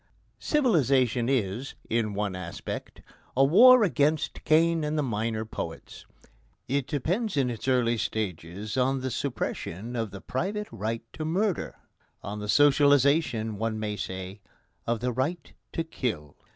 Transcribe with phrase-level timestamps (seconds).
[0.39, 3.03] Civilisation is, in one aspect,
[3.37, 6.07] a war against Cain and the minor poets.
[6.67, 11.75] It depends in its early stages on the suppression of the private right to murder
[12.23, 14.41] on the socialisation, one may say,
[14.87, 16.35] of the right to kill.